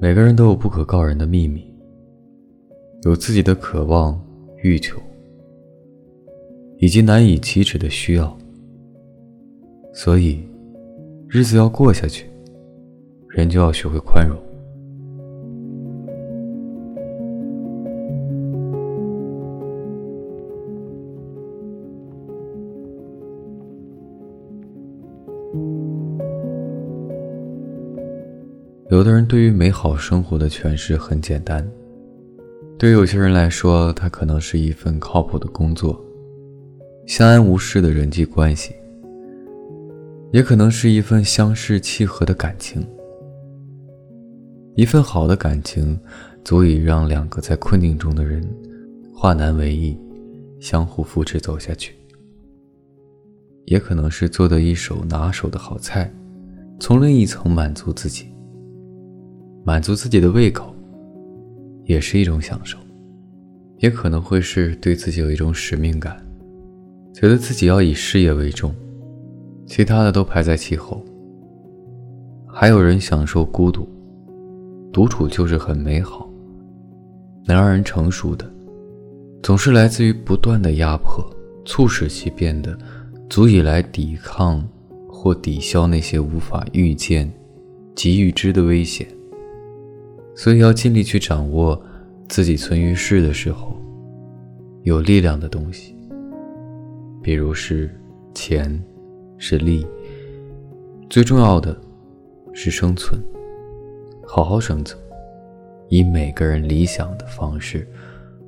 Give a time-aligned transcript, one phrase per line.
[0.00, 1.64] 每个人都有不可告人的秘密，
[3.02, 4.20] 有自己的渴望、
[4.62, 5.00] 欲求，
[6.78, 8.36] 以及难以启齿的需要。
[9.92, 10.42] 所以，
[11.28, 12.26] 日子要过下去，
[13.28, 14.36] 人就要学会宽容。
[28.88, 31.68] 有的人对于美好生活的诠释很简单，
[32.78, 36.00] 对有些人来说，它可能是一份靠谱的工作，
[37.04, 38.72] 相安无事的人际关系，
[40.32, 42.86] 也可能是一份相视契合的感情。
[44.76, 45.98] 一份好的感情，
[46.44, 48.48] 足以让两个在困境中的人
[49.12, 49.98] 化难为易，
[50.60, 51.92] 相互扶持走下去。
[53.64, 56.08] 也可能是做的一手拿手的好菜，
[56.78, 58.28] 从另一层满足自己。
[59.66, 60.72] 满足自己的胃口，
[61.86, 62.78] 也是一种享受，
[63.78, 66.24] 也可能会是对自己有一种使命感，
[67.12, 68.72] 觉得自己要以事业为重，
[69.66, 71.04] 其他的都排在其后。
[72.46, 73.88] 还有人享受孤独，
[74.92, 76.30] 独处就是很美好，
[77.44, 78.48] 能让人成熟的，
[79.42, 81.28] 总是来自于不断的压迫，
[81.64, 82.78] 促使其变得
[83.28, 84.64] 足以来抵抗
[85.08, 87.28] 或抵消那些无法预见
[87.96, 89.04] 及预知的危险。
[90.36, 91.82] 所以要尽力去掌握
[92.28, 93.74] 自己存于世的时候
[94.82, 95.96] 有力量的东西，
[97.22, 97.90] 比如是
[98.34, 98.80] 钱，
[99.38, 99.84] 是力，
[101.08, 101.76] 最重要的
[102.52, 103.18] 是生存，
[104.26, 105.00] 好好生存，
[105.88, 107.88] 以每个人理想的方式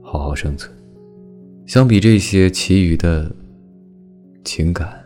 [0.00, 0.72] 好好生存。
[1.66, 3.30] 相比这些，其余的
[4.44, 5.04] 情感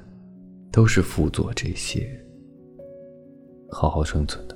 [0.71, 2.07] 都是辅佐这些
[3.71, 4.56] 好好生存的。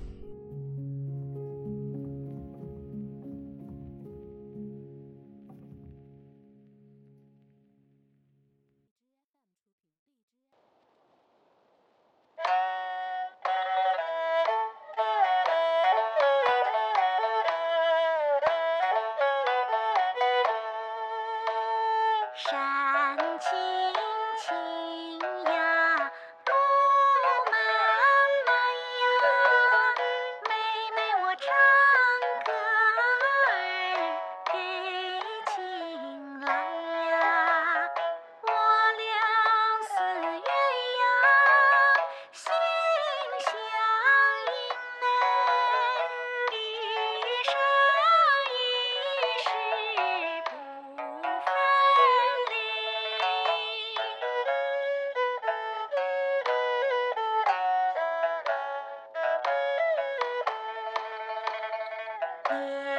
[62.51, 62.90] Uh...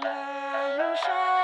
[0.00, 1.37] 人生。